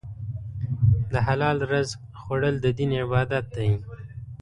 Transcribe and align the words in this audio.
د 1.11 1.13
حلال 1.27 1.57
رزق 1.73 1.99
خوړل 2.21 2.55
د 2.61 2.65
دین 2.77 2.91
عبادت 3.03 3.45
دی. 3.57 3.69